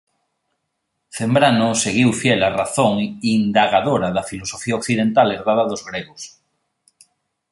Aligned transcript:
Zambrano 1.15 1.67
seguiu 1.83 2.09
fiel 2.21 2.41
a 2.47 2.51
razón 2.61 2.93
indagadora 3.37 4.07
da 4.15 4.27
filosofía 4.31 4.77
occidental 4.81 5.27
herdada 5.31 5.63
dos 5.71 5.81
gregos. 5.89 6.23